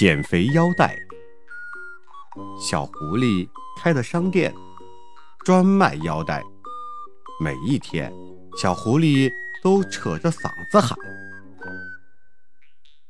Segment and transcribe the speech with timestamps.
[0.00, 0.98] 减肥腰带。
[2.58, 3.46] 小狐狸
[3.78, 4.50] 开的商店，
[5.44, 6.42] 专卖腰带。
[7.38, 8.10] 每一天，
[8.56, 9.30] 小狐狸
[9.62, 10.96] 都扯着嗓子喊：“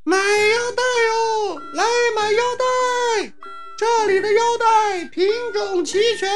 [0.02, 1.84] 买腰带哟，来
[2.16, 3.32] 买腰带！
[3.78, 6.28] 这里的腰带品种齐全，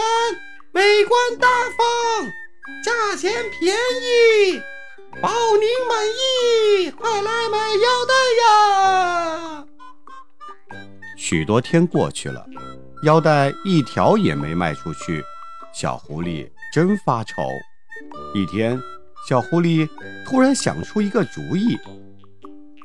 [0.70, 2.30] 美观大方，
[2.84, 4.62] 价钱便宜，
[5.20, 6.92] 保您满意！
[6.92, 9.63] 快来买腰带呀！”
[11.26, 12.44] 许多天过去了，
[13.04, 15.24] 腰带一条也没卖出去，
[15.72, 17.48] 小狐狸真发愁。
[18.34, 18.78] 一天，
[19.26, 19.88] 小狐狸
[20.26, 21.78] 突然想出一个主意。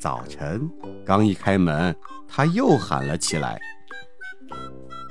[0.02, 0.72] 早晨
[1.06, 1.94] 刚一开门，
[2.30, 3.60] 他又喊了起来：“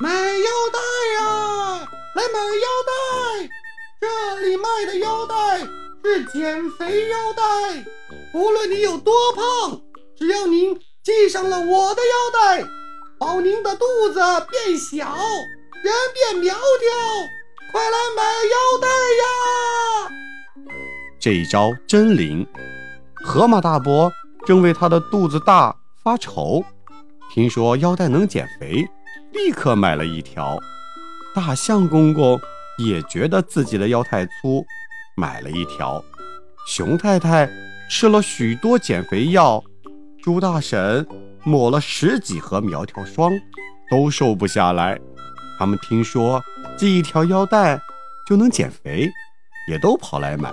[0.00, 1.80] 买腰带呀，
[2.14, 3.50] 来买腰带！
[4.00, 5.58] 这里卖的腰带
[6.02, 7.84] 是减肥腰带，
[8.32, 9.82] 无论你有多胖，
[10.16, 12.68] 只要您系上了我的腰带。”
[13.18, 15.06] 保您的肚子变小，
[15.82, 16.60] 人变苗条，
[17.72, 18.88] 快来买腰带
[19.18, 20.74] 呀！
[21.18, 22.46] 这一招真灵。
[23.16, 24.12] 河马大伯
[24.46, 26.64] 正为他的肚子大发愁，
[27.34, 28.88] 听说腰带能减肥，
[29.32, 30.56] 立刻买了一条。
[31.34, 32.40] 大象公公
[32.78, 34.64] 也觉得自己的腰太粗，
[35.16, 36.02] 买了一条。
[36.68, 37.50] 熊太太
[37.90, 39.62] 吃了许多减肥药，
[40.22, 41.04] 猪大婶。
[41.48, 43.32] 抹了十几盒苗条霜，
[43.90, 45.00] 都瘦不下来。
[45.58, 46.44] 他们听说
[46.76, 47.80] 系一条腰带
[48.26, 49.10] 就能减肥，
[49.66, 50.52] 也都跑来买。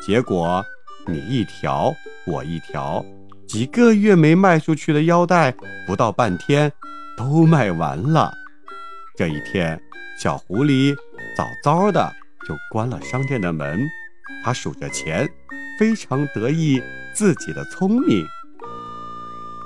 [0.00, 0.64] 结果
[1.08, 1.92] 你一条，
[2.28, 3.04] 我一条，
[3.48, 5.52] 几个月没卖出去的腰带，
[5.84, 6.70] 不到半天
[7.16, 8.32] 都卖完了。
[9.18, 9.82] 这一天，
[10.16, 10.94] 小狐狸
[11.36, 12.08] 早早的
[12.46, 13.84] 就关了商店的门，
[14.44, 15.28] 他数着钱，
[15.76, 16.80] 非常得意
[17.12, 18.24] 自己的聪明。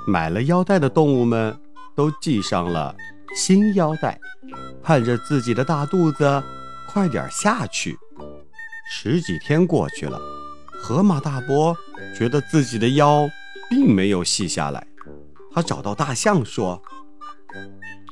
[0.07, 1.57] 买了腰带的动物们
[1.95, 2.95] 都系上了
[3.35, 4.19] 新腰带，
[4.83, 6.43] 盼着自己的大肚子
[6.87, 7.97] 快点下去。
[8.87, 10.19] 十几天过去了，
[10.79, 11.75] 河马大伯
[12.15, 13.27] 觉得自己的腰
[13.69, 14.85] 并没有细下来。
[15.53, 16.79] 他找到大象说：“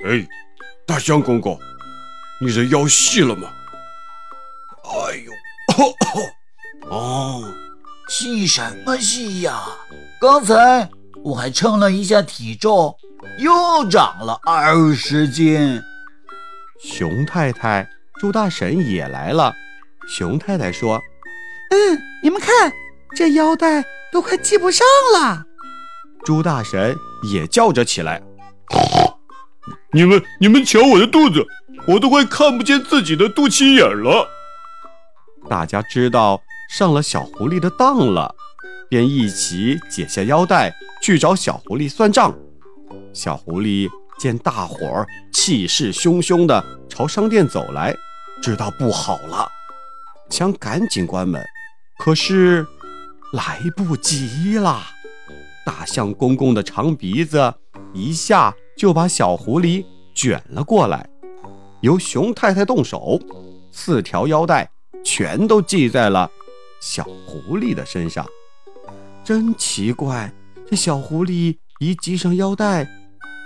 [0.07, 0.27] 哎，
[0.87, 1.59] 大象公公，
[2.41, 3.51] 你的腰细了吗
[4.83, 7.43] ？”“哎呦， 哦，
[8.09, 9.61] 细什么细呀？
[10.19, 10.89] 刚才……”
[11.23, 12.95] 我还称了一下体重，
[13.39, 15.81] 又长了二十斤。
[16.81, 17.88] 熊太太、
[18.19, 19.53] 猪大婶也来了。
[20.09, 21.00] 熊太太说
[21.72, 22.72] ：“嗯，你们看，
[23.16, 24.85] 这腰带都快系不上
[25.17, 25.45] 了。”
[26.25, 26.94] 猪大婶
[27.31, 28.22] 也叫着起来
[29.94, 31.45] ：“你们，你们瞧我的肚子，
[31.88, 34.28] 我都快看不见自己的肚脐眼了。”
[35.50, 38.35] 大家知道上了小狐狸的当了。
[38.93, 40.71] 便一起解下腰带
[41.01, 42.31] 去找小狐狸算账。
[43.11, 43.89] 小狐狸
[44.19, 47.91] 见大伙儿气势汹汹地朝商店走来，
[48.39, 49.49] 知道不好了，
[50.29, 51.43] 想赶紧关门，
[51.97, 52.63] 可是
[53.31, 54.83] 来不及了。
[55.65, 57.51] 大象公公的长鼻子
[57.95, 59.83] 一下就把小狐狸
[60.13, 61.09] 卷了过来，
[61.81, 63.19] 由熊太太动手，
[63.71, 64.69] 四条腰带
[65.03, 66.29] 全都系在了
[66.79, 68.23] 小狐狸的身上。
[69.23, 70.29] 真奇怪，
[70.69, 72.85] 这小狐狸一系上腰带，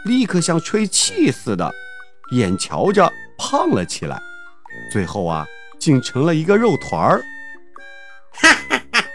[0.05, 1.71] 立刻像吹气似的，
[2.31, 4.19] 眼瞧着胖了起来，
[4.91, 5.45] 最后啊，
[5.77, 7.23] 竟成了一个肉团儿。
[8.33, 9.05] 哈哈哈！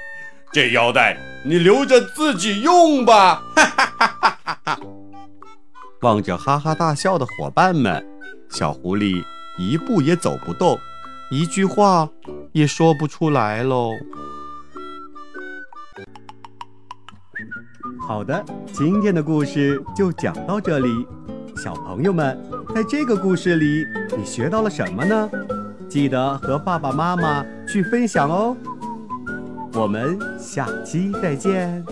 [0.53, 3.43] 这腰带你留着自己用吧！
[3.57, 4.81] 哈哈哈哈哈！
[6.03, 8.05] 望着哈哈大笑的伙伴们，
[8.51, 9.25] 小狐狸
[9.59, 10.79] 一步也走不动，
[11.31, 12.09] 一句话
[12.53, 13.91] 也说不出来喽。
[18.07, 21.07] 好的，今天的故事就讲到这里。
[21.57, 22.39] 小朋友们，
[22.75, 23.85] 在这个故事里，
[24.17, 25.31] 你学到了什么呢？
[25.89, 28.57] 记得和爸爸妈妈去分享哦。
[29.75, 31.85] 我们下期再见。